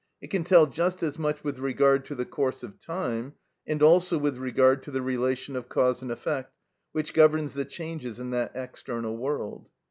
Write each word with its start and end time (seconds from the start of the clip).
It 0.19 0.31
can 0.31 0.43
tell 0.43 0.65
just 0.65 1.03
as 1.03 1.19
much 1.19 1.43
with 1.43 1.59
regard 1.59 2.05
to 2.05 2.15
the 2.15 2.25
course 2.25 2.63
of 2.63 2.79
time, 2.79 3.33
and 3.67 3.83
also 3.83 4.17
with 4.17 4.35
regard 4.37 4.81
to 4.81 4.89
the 4.89 4.99
relation 5.03 5.55
of 5.55 5.69
cause 5.69 6.01
and 6.01 6.09
effect 6.11 6.51
which 6.91 7.13
governs 7.13 7.53
the 7.53 7.65
changes 7.65 8.17
in 8.19 8.31
that 8.31 8.53
external 8.55 9.15
world. 9.15 9.69